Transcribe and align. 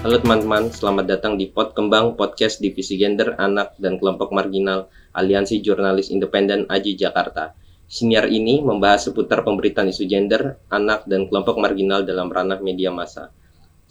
Halo 0.00 0.16
teman-teman, 0.16 0.72
selamat 0.72 1.04
datang 1.12 1.36
di 1.36 1.52
Pot 1.52 1.76
Kembang 1.76 2.16
Podcast 2.16 2.56
Divisi 2.56 2.96
Gender, 2.96 3.36
Anak, 3.36 3.76
dan 3.76 4.00
Kelompok 4.00 4.32
Marginal 4.32 4.88
Aliansi 5.12 5.60
Jurnalis 5.60 6.08
Independen 6.08 6.64
AJI 6.72 6.96
Jakarta. 6.96 7.52
Siniar 7.84 8.32
ini 8.32 8.64
membahas 8.64 9.12
seputar 9.12 9.44
pemberitaan 9.44 9.92
isu 9.92 10.08
gender, 10.08 10.56
anak, 10.72 11.04
dan 11.04 11.28
kelompok 11.28 11.60
marginal 11.60 12.00
dalam 12.08 12.32
ranah 12.32 12.64
media 12.64 12.88
massa. 12.88 13.28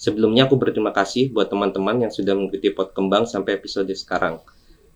Sebelumnya 0.02 0.50
aku 0.50 0.58
berterima 0.58 0.90
kasih 0.90 1.30
buat 1.30 1.46
teman-teman 1.54 2.02
yang 2.02 2.10
sudah 2.10 2.34
mengikuti 2.34 2.74
Pot 2.74 2.98
Kembang 2.98 3.30
sampai 3.30 3.62
episode 3.62 3.94
sekarang. 3.94 4.42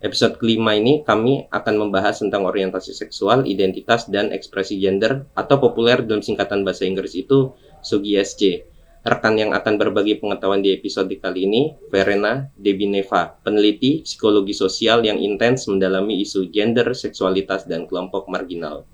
Episode 0.02 0.41
kelima 0.41 0.73
ini 0.73 1.05
kami 1.05 1.45
akan 1.53 1.77
membahas 1.77 2.25
tentang 2.25 2.49
orientasi 2.49 2.89
seksual, 2.89 3.45
identitas, 3.45 4.09
dan 4.09 4.33
ekspresi 4.33 4.81
gender 4.81 5.30
atau 5.38 5.61
populer 5.61 6.02
dalam 6.02 6.25
singkatan 6.25 6.66
bahasa 6.66 6.89
Inggris 6.89 7.13
itu 7.13 7.53
SOGI-SC 7.85 8.72
Rekan 9.03 9.35
yang 9.35 9.52
akan 9.52 9.75
berbagi 9.75 10.16
pengetahuan 10.16 10.63
di 10.63 10.71
episode 10.71 11.11
kali 11.20 11.44
ini, 11.44 11.75
Verena 11.91 12.48
Debineva, 12.55 13.35
peneliti 13.44 13.99
psikologi 13.99 14.55
sosial 14.55 15.03
yang 15.03 15.20
intens 15.20 15.67
mendalami 15.67 16.23
isu 16.23 16.48
gender, 16.48 16.95
seksualitas, 16.95 17.67
dan 17.67 17.84
kelompok 17.84 18.31
marginal. 18.31 18.88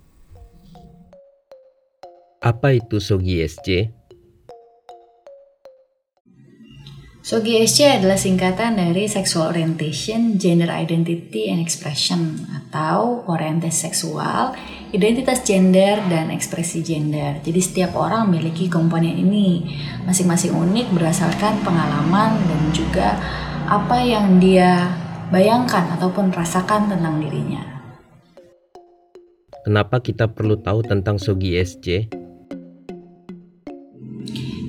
Apa 2.42 2.74
itu 2.74 2.98
SOGI 2.98 3.46
SC? 3.46 3.68
SOGI-SC 7.30 8.02
adalah 8.02 8.18
singkatan 8.18 8.82
dari 8.82 9.06
Sexual 9.06 9.54
Orientation, 9.54 10.42
Gender 10.42 10.74
Identity 10.74 11.54
and 11.54 11.62
Expression 11.62 12.50
atau 12.50 13.22
orientasi 13.30 13.94
seksual, 13.94 14.58
identitas 14.90 15.46
gender, 15.46 16.02
dan 16.10 16.34
ekspresi 16.34 16.82
gender. 16.82 17.38
Jadi 17.46 17.60
setiap 17.62 17.94
orang 17.98 18.30
memiliki 18.30 18.66
komponen 18.66 19.14
ini, 19.14 19.66
masing-masing 20.06 20.54
unik 20.54 20.94
berdasarkan 20.96 21.62
pengalaman 21.62 22.38
dan 22.50 22.62
juga 22.74 23.18
apa 23.70 24.02
yang 24.02 24.42
dia 24.42 24.90
bayangkan 25.30 25.94
ataupun 25.98 26.34
rasakan 26.34 26.90
tentang 26.90 27.22
dirinya. 27.22 27.62
Kenapa 29.62 30.02
kita 30.02 30.26
perlu 30.26 30.58
tahu 30.58 30.82
tentang 30.82 31.22
SOGI-SC? 31.22 32.20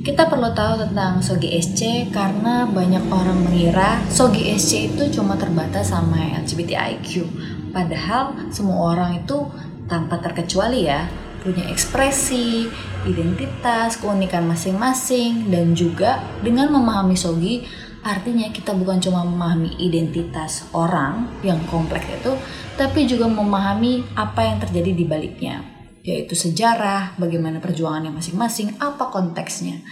Kita 0.01 0.33
perlu 0.33 0.49
tahu 0.57 0.81
tentang 0.81 1.21
Sogi 1.21 1.61
SC 1.61 2.09
karena 2.09 2.65
banyak 2.65 3.05
orang 3.13 3.45
mengira 3.45 4.01
Sogi 4.09 4.49
SC 4.57 4.97
itu 4.97 5.21
cuma 5.21 5.37
terbatas 5.37 5.93
sama 5.93 6.17
LGBTIQ. 6.41 7.29
Padahal 7.69 8.33
semua 8.49 8.97
orang 8.97 9.21
itu 9.21 9.45
tanpa 9.91 10.23
terkecuali 10.23 10.87
ya 10.87 11.11
punya 11.41 11.67
ekspresi, 11.73 12.69
identitas, 13.09 13.97
keunikan 13.99 14.45
masing-masing 14.45 15.49
dan 15.49 15.73
juga 15.73 16.23
dengan 16.45 16.71
memahami 16.71 17.17
Sogi 17.17 17.65
artinya 18.01 18.49
kita 18.49 18.73
bukan 18.73 19.03
cuma 19.03 19.27
memahami 19.27 19.77
identitas 19.77 20.69
orang 20.73 21.29
yang 21.45 21.61
kompleks 21.69 22.09
itu 22.09 22.33
tapi 22.79 23.05
juga 23.05 23.29
memahami 23.29 24.17
apa 24.17 24.41
yang 24.41 24.57
terjadi 24.63 24.93
di 24.97 25.05
baliknya 25.05 25.81
yaitu 26.01 26.33
sejarah, 26.33 27.17
bagaimana 27.21 27.61
perjuangannya 27.61 28.13
masing-masing, 28.13 28.77
apa 28.81 29.13
konteksnya. 29.13 29.85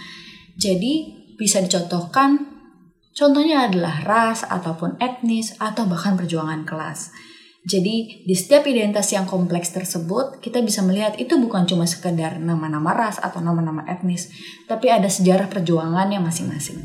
Jadi 0.57 1.21
bisa 1.37 1.61
dicontohkan 1.61 2.49
contohnya 3.13 3.69
adalah 3.69 4.01
ras 4.03 4.41
ataupun 4.43 4.97
etnis 4.99 5.55
atau 5.61 5.85
bahkan 5.85 6.17
perjuangan 6.17 6.65
kelas. 6.65 7.13
Jadi 7.67 8.23
di 8.23 8.35
setiap 8.37 8.63
identitas 8.71 9.11
yang 9.11 9.27
kompleks 9.27 9.75
tersebut 9.75 10.39
kita 10.39 10.63
bisa 10.63 10.79
melihat 10.79 11.19
itu 11.19 11.35
bukan 11.35 11.67
cuma 11.67 11.83
sekedar 11.83 12.39
nama-nama 12.39 12.95
ras 12.95 13.19
atau 13.19 13.43
nama-nama 13.43 13.83
etnis, 13.83 14.31
tapi 14.69 14.87
ada 14.87 15.11
sejarah 15.11 15.51
perjuangannya 15.51 16.23
masing-masing. 16.23 16.79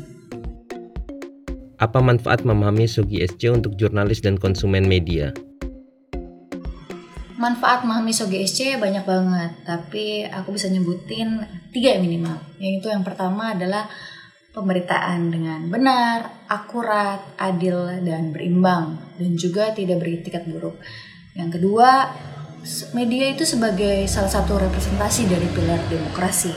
Apa 1.79 1.99
manfaat 1.99 2.43
memahami 2.43 2.87
Sugi 2.87 3.23
SC 3.23 3.51
untuk 3.51 3.75
jurnalis 3.79 4.19
dan 4.19 4.35
konsumen 4.35 4.87
media? 4.87 5.31
Manfaat 7.35 7.83
memahami 7.83 8.15
SOGSC 8.15 8.79
banyak 8.79 9.03
banget, 9.03 9.51
tapi 9.67 10.23
aku 10.23 10.55
bisa 10.55 10.71
nyebutin 10.71 11.43
tiga 11.75 11.99
minimal. 11.99 12.39
Yang 12.63 12.73
itu 12.79 12.87
yang 12.87 13.03
pertama 13.03 13.51
adalah 13.51 13.91
pemberitaan 14.55 15.29
dengan 15.29 15.67
benar, 15.67 16.47
akurat, 16.47 17.19
adil, 17.35 17.91
dan 18.07 18.31
berimbang, 18.31 18.95
dan 19.19 19.35
juga 19.35 19.75
tidak 19.75 19.99
beritikat 19.99 20.47
buruk. 20.47 20.79
Yang 21.35 21.59
kedua, 21.59 22.15
media 22.95 23.35
itu 23.35 23.43
sebagai 23.43 24.07
salah 24.07 24.31
satu 24.31 24.55
representasi 24.55 25.27
dari 25.27 25.45
pilar 25.51 25.83
demokrasi. 25.91 26.55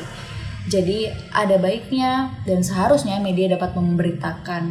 Jadi 0.71 1.11
ada 1.35 1.59
baiknya 1.59 2.39
dan 2.47 2.63
seharusnya 2.63 3.19
media 3.19 3.57
dapat 3.57 3.75
memberitakan 3.75 4.63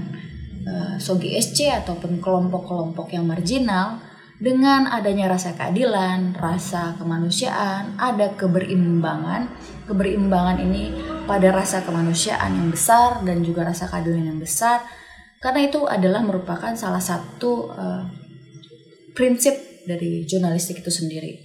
uh, 0.63 0.95
SOGI 1.01 1.41
SC 1.41 1.73
ataupun 1.73 2.21
kelompok-kelompok 2.21 3.11
yang 3.11 3.25
marginal 3.25 3.99
dengan 4.37 4.85
adanya 4.85 5.33
rasa 5.33 5.57
keadilan, 5.57 6.37
rasa 6.37 6.93
kemanusiaan, 7.01 7.97
ada 7.97 8.37
keberimbangan. 8.37 9.49
Keberimbangan 9.89 10.61
ini 10.61 10.93
pada 11.27 11.51
rasa 11.51 11.83
kemanusiaan 11.83 12.55
yang 12.55 12.69
besar 12.71 13.21
dan 13.27 13.43
juga 13.43 13.67
rasa 13.67 13.91
keadilan 13.91 14.33
yang 14.33 14.39
besar. 14.39 14.81
Karena 15.43 15.67
itu 15.67 15.85
adalah 15.85 16.25
merupakan 16.25 16.73
salah 16.73 17.03
satu 17.03 17.69
uh, 17.69 18.03
prinsip 19.13 19.83
dari 19.85 20.25
jurnalistik 20.25 20.81
itu 20.81 20.89
sendiri. 20.89 21.37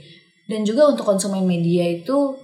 Dan 0.49 0.65
juga 0.65 0.89
untuk 0.89 1.05
konsumen 1.05 1.45
media 1.45 1.85
itu 1.91 2.39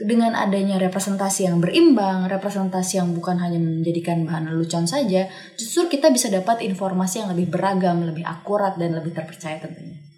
dengan 0.00 0.32
adanya 0.32 0.80
representasi 0.80 1.44
yang 1.44 1.60
berimbang, 1.60 2.28
representasi 2.28 3.00
yang 3.00 3.12
bukan 3.12 3.36
hanya 3.36 3.60
menjadikan 3.60 4.24
bahan 4.24 4.48
lelucon 4.48 4.88
saja, 4.88 5.28
justru 5.60 5.92
kita 5.92 6.08
bisa 6.08 6.32
dapat 6.32 6.64
informasi 6.64 7.20
yang 7.20 7.36
lebih 7.36 7.52
beragam, 7.52 8.00
lebih 8.08 8.24
akurat, 8.24 8.80
dan 8.80 8.96
lebih 8.96 9.12
terpercaya 9.12 9.60
tentunya. 9.60 10.09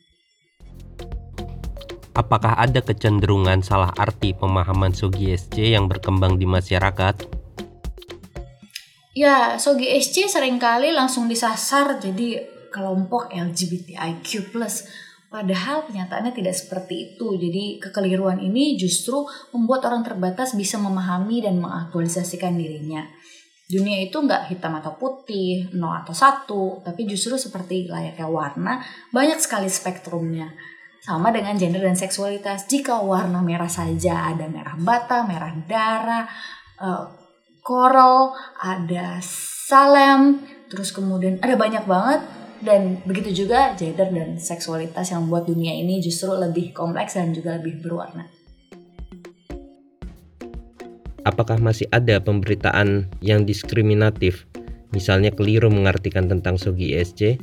Apakah 2.13 2.61
ada 2.61 2.85
kecenderungan 2.85 3.65
salah 3.65 3.89
arti 3.97 4.37
pemahaman 4.37 4.93
Sogi 4.93 5.33
SC 5.33 5.73
yang 5.73 5.89
berkembang 5.89 6.37
di 6.37 6.45
masyarakat? 6.45 7.25
Ya, 9.17 9.57
Sogi 9.57 9.89
SC 9.97 10.29
sering 10.29 10.61
kali 10.61 10.93
langsung 10.93 11.25
disasar 11.25 11.97
jadi 11.97 12.45
kelompok 12.69 13.33
LGBTIQ+. 13.33 14.53
Padahal 15.33 15.89
kenyataannya 15.89 16.37
tidak 16.37 16.53
seperti 16.53 17.17
itu. 17.17 17.33
Jadi 17.41 17.81
kekeliruan 17.81 18.45
ini 18.45 18.77
justru 18.77 19.25
membuat 19.57 19.89
orang 19.89 20.05
terbatas 20.05 20.53
bisa 20.53 20.77
memahami 20.77 21.41
dan 21.41 21.57
mengaktualisasikan 21.65 22.53
dirinya. 22.61 23.09
Dunia 23.73 24.05
itu 24.05 24.21
nggak 24.21 24.53
hitam 24.53 24.77
atau 24.77 25.01
putih, 25.01 25.73
nol 25.73 26.05
atau 26.05 26.13
satu, 26.13 26.85
tapi 26.85 27.09
justru 27.09 27.41
seperti 27.41 27.89
layaknya 27.89 28.29
warna, 28.29 28.85
banyak 29.09 29.41
sekali 29.41 29.73
spektrumnya. 29.73 30.53
Sama 31.03 31.35
dengan 31.35 31.59
gender 31.59 31.83
dan 31.83 31.99
seksualitas. 31.99 32.71
Jika 32.71 33.03
warna 33.03 33.43
merah 33.43 33.67
saja 33.67 34.31
ada 34.31 34.47
merah 34.47 34.79
bata, 34.79 35.27
merah 35.27 35.51
darah, 35.67 36.31
uh, 36.79 37.11
coral, 37.59 38.31
ada 38.63 39.19
salem, 39.19 40.47
terus 40.71 40.95
kemudian 40.95 41.43
ada 41.43 41.59
banyak 41.59 41.83
banget 41.91 42.23
dan 42.63 43.03
begitu 43.03 43.43
juga 43.43 43.75
gender 43.75 44.15
dan 44.15 44.39
seksualitas 44.39 45.11
yang 45.11 45.27
membuat 45.27 45.51
dunia 45.51 45.75
ini 45.75 45.99
justru 45.99 46.39
lebih 46.39 46.71
kompleks 46.71 47.19
dan 47.19 47.35
juga 47.35 47.59
lebih 47.59 47.83
berwarna. 47.83 48.31
Apakah 51.27 51.59
masih 51.59 51.91
ada 51.91 52.23
pemberitaan 52.23 53.11
yang 53.19 53.43
diskriminatif, 53.43 54.47
misalnya 54.95 55.35
keliru 55.35 55.67
mengartikan 55.67 56.31
tentang 56.31 56.55
Sogi 56.63 56.95
ESC? 56.95 57.43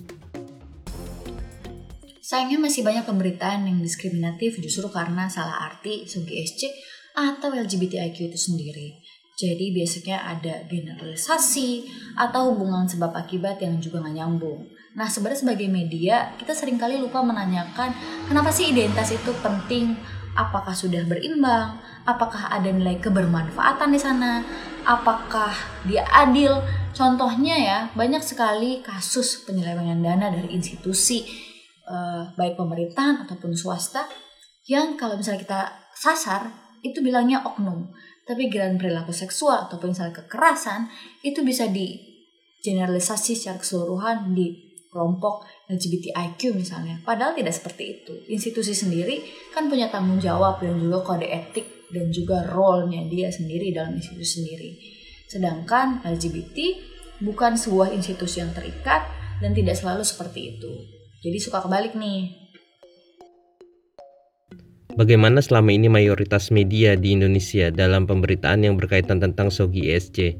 Sayangnya 2.30 2.62
masih 2.62 2.86
banyak 2.86 3.10
pemberitaan 3.10 3.66
yang 3.66 3.82
diskriminatif 3.82 4.62
justru 4.62 4.86
karena 4.94 5.26
salah 5.26 5.66
arti 5.66 6.06
Sogi 6.06 6.38
ESC 6.38 6.70
atau 7.18 7.50
LGBTIQ 7.50 8.30
itu 8.30 8.38
sendiri. 8.38 9.02
Jadi 9.34 9.74
biasanya 9.74 10.38
ada 10.38 10.62
generalisasi 10.70 11.90
atau 12.22 12.54
hubungan 12.54 12.86
sebab 12.86 13.18
akibat 13.18 13.58
yang 13.66 13.82
juga 13.82 14.06
nggak 14.06 14.14
nyambung. 14.22 14.62
Nah 14.94 15.10
sebenarnya 15.10 15.42
sebagai 15.42 15.74
media 15.74 16.38
kita 16.38 16.54
sering 16.54 16.78
kali 16.78 17.02
lupa 17.02 17.26
menanyakan 17.26 17.98
kenapa 18.30 18.54
sih 18.54 18.78
identitas 18.78 19.10
itu 19.10 19.34
penting, 19.42 19.98
apakah 20.38 20.78
sudah 20.78 21.02
berimbang, 21.10 21.82
apakah 22.06 22.54
ada 22.54 22.70
nilai 22.70 23.02
kebermanfaatan 23.02 23.90
di 23.90 23.98
sana, 23.98 24.46
apakah 24.86 25.50
dia 25.82 26.06
adil. 26.14 26.62
Contohnya 26.94 27.58
ya 27.58 27.80
banyak 27.98 28.22
sekali 28.22 28.86
kasus 28.86 29.50
penyelewengan 29.50 30.06
dana 30.06 30.30
dari 30.30 30.54
institusi 30.54 31.49
eh, 31.90 32.24
baik 32.38 32.54
pemerintahan 32.56 33.26
ataupun 33.26 33.58
swasta 33.58 34.06
yang 34.70 34.94
kalau 34.94 35.18
misalnya 35.18 35.42
kita 35.42 35.62
sasar 35.98 36.54
itu 36.86 37.02
bilangnya 37.02 37.42
oknum 37.44 37.90
tapi 38.30 38.46
giliran 38.48 38.78
perilaku 38.78 39.10
seksual 39.10 39.66
ataupun 39.66 39.92
misalnya 39.92 40.22
kekerasan 40.22 40.86
itu 41.26 41.42
bisa 41.42 41.66
di 41.66 41.98
generalisasi 42.62 43.34
secara 43.34 43.58
keseluruhan 43.58 44.38
di 44.38 44.70
kelompok 44.90 45.46
LGBTIQ 45.70 46.58
misalnya. 46.58 47.02
Padahal 47.06 47.38
tidak 47.38 47.54
seperti 47.54 47.84
itu. 48.02 48.14
Institusi 48.30 48.74
sendiri 48.74 49.22
kan 49.54 49.70
punya 49.70 49.88
tanggung 49.90 50.18
jawab 50.18 50.62
dan 50.62 50.78
juga 50.78 51.02
kode 51.06 51.30
etik 51.30 51.90
dan 51.90 52.10
juga 52.14 52.46
role-nya 52.46 53.06
dia 53.10 53.30
sendiri 53.30 53.74
dalam 53.74 53.98
institusi 53.98 54.42
sendiri. 54.42 54.70
Sedangkan 55.30 56.02
LGBT 56.06 56.58
bukan 57.22 57.54
sebuah 57.58 57.94
institusi 57.94 58.42
yang 58.42 58.54
terikat 58.54 59.06
dan 59.40 59.54
tidak 59.54 59.78
selalu 59.78 60.02
seperti 60.02 60.58
itu. 60.58 60.99
Jadi 61.20 61.38
suka 61.40 61.60
kebalik 61.60 62.00
nih. 62.00 62.32
Bagaimana 64.96 65.44
selama 65.44 65.72
ini 65.76 65.92
mayoritas 65.92 66.52
media 66.52 66.96
di 66.96 67.16
Indonesia 67.16 67.72
dalam 67.72 68.08
pemberitaan 68.08 68.68
yang 68.68 68.76
berkaitan 68.76 69.20
tentang 69.20 69.52
Sogi 69.52 69.88
ESC? 69.88 70.36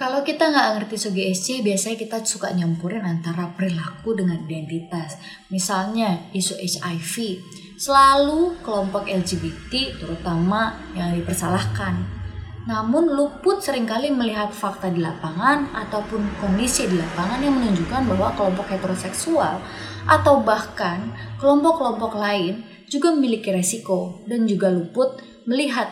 Kalau 0.00 0.24
kita 0.24 0.48
nggak 0.48 0.68
ngerti 0.80 0.96
Sogi 0.96 1.28
SC, 1.28 1.60
biasanya 1.60 2.00
kita 2.00 2.24
suka 2.24 2.48
nyampurin 2.56 3.04
antara 3.04 3.52
perilaku 3.52 4.16
dengan 4.16 4.40
identitas. 4.48 5.20
Misalnya 5.52 6.32
isu 6.32 6.56
HIV, 6.56 7.44
selalu 7.76 8.60
kelompok 8.64 9.04
LGBT 9.04 10.00
terutama 10.00 10.80
yang 10.96 11.12
dipersalahkan. 11.12 12.19
Namun 12.68 13.16
luput 13.16 13.64
sering 13.64 13.88
kali 13.88 14.12
melihat 14.12 14.52
fakta 14.52 14.92
di 14.92 15.00
lapangan 15.00 15.72
ataupun 15.72 16.20
kondisi 16.44 16.84
di 16.84 17.00
lapangan 17.00 17.40
yang 17.40 17.56
menunjukkan 17.56 18.04
bahwa 18.04 18.28
kelompok 18.36 18.68
heteroseksual 18.68 19.64
atau 20.04 20.34
bahkan 20.44 21.08
kelompok-kelompok 21.40 22.20
lain 22.20 22.60
juga 22.90 23.16
memiliki 23.16 23.48
resiko 23.48 24.20
dan 24.28 24.44
juga 24.44 24.68
luput 24.68 25.24
melihat 25.48 25.88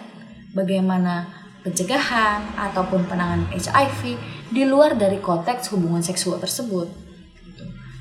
bagaimana 0.53 1.31
pencegahan 1.65 2.45
ataupun 2.57 3.09
penanganan 3.09 3.49
HIV 3.49 4.21
di 4.53 4.63
luar 4.69 4.93
dari 4.93 5.21
konteks 5.21 5.73
hubungan 5.73 6.05
seksual 6.05 6.37
tersebut. 6.37 6.89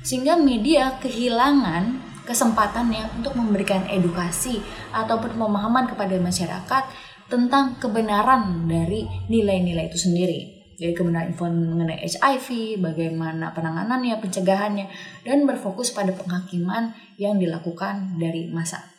Sehingga 0.04 0.36
media 0.36 0.96
kehilangan 1.00 2.04
kesempatannya 2.28 3.16
untuk 3.16 3.32
memberikan 3.40 3.88
edukasi 3.88 4.60
ataupun 4.92 5.40
pemahaman 5.40 5.88
kepada 5.88 6.16
masyarakat 6.20 6.84
tentang 7.28 7.76
kebenaran 7.76 8.64
dari 8.64 9.04
nilai-nilai 9.28 9.92
itu 9.92 10.00
sendiri. 10.00 10.40
Jadi 10.78 10.94
kebenaran 10.94 11.34
info 11.34 11.50
mengenai 11.50 12.06
HIV, 12.06 12.78
bagaimana 12.78 13.50
penanganannya, 13.50 14.14
pencegahannya, 14.22 14.86
dan 15.26 15.44
berfokus 15.44 15.90
pada 15.90 16.14
penghakiman 16.14 16.94
yang 17.18 17.36
dilakukan 17.36 18.16
dari 18.16 18.46
masa 18.48 18.98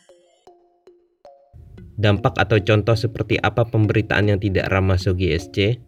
Dampak 2.00 2.40
atau 2.40 2.56
contoh 2.64 2.96
seperti 2.96 3.36
apa 3.36 3.68
pemberitaan 3.68 4.32
yang 4.32 4.40
tidak 4.40 4.72
ramah 4.72 4.96
Sogi 4.96 5.36
SC? 5.36 5.84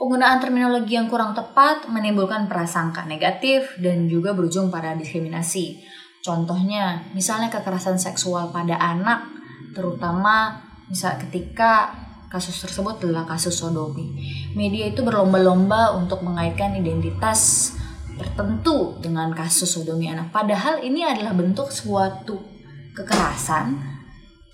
Penggunaan 0.00 0.40
terminologi 0.40 0.96
yang 0.96 1.12
kurang 1.12 1.36
tepat 1.36 1.84
menimbulkan 1.92 2.48
prasangka 2.48 3.04
negatif 3.04 3.76
dan 3.76 4.08
juga 4.08 4.32
berujung 4.32 4.72
pada 4.72 4.96
diskriminasi. 4.96 5.76
Contohnya, 6.24 7.04
misalnya 7.12 7.52
kekerasan 7.52 8.00
seksual 8.00 8.48
pada 8.48 8.80
anak, 8.80 9.39
terutama 9.74 10.64
misal 10.90 11.16
ketika 11.26 11.94
kasus 12.30 12.62
tersebut 12.62 13.02
adalah 13.02 13.26
kasus 13.26 13.58
sodomi. 13.58 14.14
Media 14.54 14.86
itu 14.86 15.02
berlomba-lomba 15.02 15.98
untuk 15.98 16.22
mengaitkan 16.22 16.78
identitas 16.78 17.74
tertentu 18.14 19.00
dengan 19.02 19.34
kasus 19.34 19.66
sodomi 19.66 20.06
anak. 20.12 20.30
Padahal 20.30 20.78
ini 20.84 21.02
adalah 21.02 21.34
bentuk 21.34 21.74
suatu 21.74 22.38
kekerasan, 22.94 23.80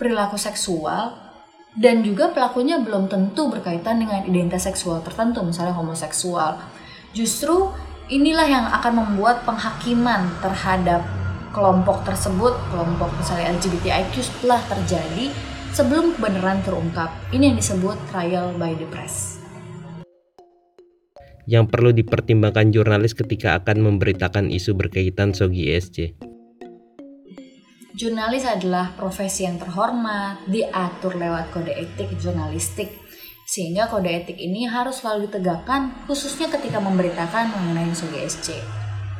perilaku 0.01 0.41
seksual, 0.41 1.13
dan 1.77 2.01
juga 2.01 2.33
pelakunya 2.33 2.81
belum 2.81 3.13
tentu 3.13 3.53
berkaitan 3.53 4.01
dengan 4.01 4.25
identitas 4.25 4.65
seksual 4.65 5.05
tertentu, 5.05 5.45
misalnya 5.45 5.77
homoseksual. 5.77 6.57
Justru 7.13 7.69
inilah 8.09 8.49
yang 8.49 8.67
akan 8.73 9.05
membuat 9.05 9.45
penghakiman 9.45 10.33
terhadap 10.41 11.05
kelompok 11.57 12.05
tersebut, 12.05 12.53
kelompok 12.69 13.09
misalnya 13.17 13.57
LGBTIQ 13.57 14.45
telah 14.45 14.61
terjadi 14.69 15.33
sebelum 15.73 16.13
kebenaran 16.13 16.61
terungkap. 16.61 17.09
Ini 17.33 17.49
yang 17.49 17.57
disebut 17.57 17.97
trial 18.13 18.53
by 18.61 18.77
the 18.77 18.85
press. 18.93 19.41
Yang 21.49 21.65
perlu 21.73 21.97
dipertimbangkan 21.97 22.77
jurnalis 22.77 23.17
ketika 23.17 23.57
akan 23.57 23.89
memberitakan 23.89 24.53
isu 24.53 24.77
berkaitan 24.77 25.33
Sogi 25.33 25.73
ESC. 25.73 26.13
Jurnalis 27.97 28.45
adalah 28.45 28.93
profesi 28.93 29.49
yang 29.49 29.57
terhormat, 29.57 30.45
diatur 30.45 31.17
lewat 31.17 31.49
kode 31.49 31.73
etik 31.73 32.13
jurnalistik. 32.21 32.93
Sehingga 33.49 33.89
kode 33.89 34.11
etik 34.13 34.37
ini 34.37 34.69
harus 34.69 35.01
selalu 35.01 35.31
ditegakkan 35.31 36.05
khususnya 36.05 36.53
ketika 36.53 36.77
memberitakan 36.83 37.57
mengenai 37.57 37.95
SC. 37.95 38.61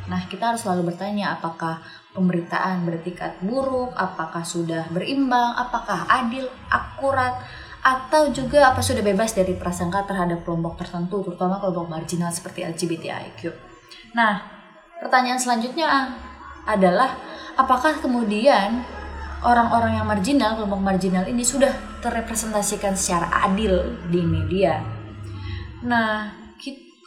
Nah, 0.07 0.23
kita 0.31 0.55
harus 0.55 0.63
selalu 0.63 0.95
bertanya 0.95 1.35
apakah 1.35 1.83
pemberitaan 2.15 2.87
beretikat 2.87 3.37
buruk, 3.43 3.91
apakah 3.93 4.41
sudah 4.41 4.87
berimbang, 4.89 5.53
apakah 5.59 6.07
adil, 6.07 6.47
akurat, 6.71 7.43
atau 7.83 8.31
juga 8.31 8.71
apa 8.71 8.83
sudah 8.83 9.03
bebas 9.03 9.31
dari 9.35 9.55
prasangka 9.55 10.07
terhadap 10.07 10.43
kelompok 10.43 10.79
tertentu, 10.79 11.23
terutama 11.23 11.59
kelompok 11.59 11.87
marginal 11.87 12.31
seperti 12.31 12.63
LGBTIQ. 12.63 13.51
Nah, 14.15 14.43
pertanyaan 14.99 15.39
selanjutnya 15.39 16.15
adalah 16.67 17.15
apakah 17.55 17.99
kemudian 17.99 18.83
orang-orang 19.45 20.01
yang 20.01 20.07
marginal, 20.07 20.57
kelompok 20.57 20.81
marginal 20.81 21.23
ini 21.29 21.45
sudah 21.45 21.71
terrepresentasikan 22.01 22.97
secara 22.97 23.45
adil 23.47 24.03
di 24.09 24.19
media. 24.25 24.81
Nah, 25.85 26.46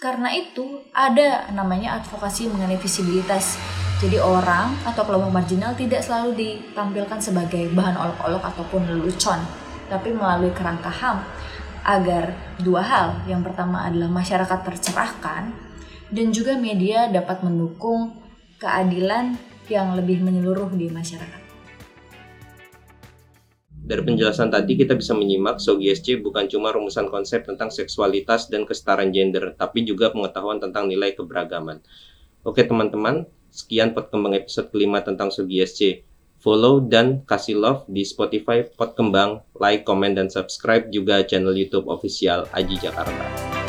karena 0.00 0.32
itu 0.32 0.80
ada 0.96 1.52
namanya 1.52 2.00
advokasi 2.00 2.48
mengenai 2.48 2.80
visibilitas. 2.80 3.60
Jadi 4.00 4.16
orang 4.16 4.72
atau 4.88 5.04
kelompok 5.04 5.28
marginal 5.28 5.76
tidak 5.76 6.00
selalu 6.00 6.32
ditampilkan 6.40 7.20
sebagai 7.20 7.68
bahan 7.76 8.00
olok-olok 8.00 8.40
ataupun 8.48 8.88
lelucon, 8.88 9.44
tapi 9.92 10.16
melalui 10.16 10.56
kerangka 10.56 10.88
HAM 10.88 11.20
agar 11.84 12.32
dua 12.64 12.80
hal. 12.80 13.08
Yang 13.28 13.52
pertama 13.52 13.84
adalah 13.84 14.08
masyarakat 14.08 14.58
tercerahkan 14.64 15.52
dan 16.08 16.26
juga 16.32 16.56
media 16.56 17.12
dapat 17.12 17.44
mendukung 17.44 18.16
keadilan 18.56 19.36
yang 19.68 19.92
lebih 19.92 20.24
menyeluruh 20.24 20.72
di 20.72 20.88
masyarakat. 20.88 21.39
Dari 23.90 24.06
penjelasan 24.06 24.54
tadi 24.54 24.78
kita 24.78 24.94
bisa 24.94 25.18
menyimak 25.18 25.58
SOGSC 25.58 26.22
bukan 26.22 26.46
cuma 26.46 26.70
rumusan 26.70 27.10
konsep 27.10 27.42
tentang 27.42 27.74
seksualitas 27.74 28.46
dan 28.46 28.62
kesetaraan 28.62 29.10
gender, 29.10 29.58
tapi 29.58 29.82
juga 29.82 30.14
pengetahuan 30.14 30.62
tentang 30.62 30.86
nilai 30.86 31.10
keberagaman. 31.18 31.82
Oke 32.46 32.62
teman-teman, 32.62 33.26
sekian 33.50 33.90
pot 33.90 34.06
kembang 34.14 34.38
episode 34.38 34.70
kelima 34.70 35.02
tentang 35.02 35.34
SOGSC. 35.34 36.06
Follow 36.38 36.78
dan 36.86 37.26
kasih 37.26 37.58
love 37.58 37.82
di 37.90 38.06
Spotify 38.06 38.62
Pot 38.62 38.94
Kembang, 38.94 39.42
like, 39.58 39.82
comment, 39.82 40.14
dan 40.14 40.30
subscribe 40.30 40.86
juga 40.94 41.26
channel 41.26 41.52
YouTube 41.52 41.90
official 41.90 42.46
Aji 42.54 42.78
Jakarta. 42.78 43.59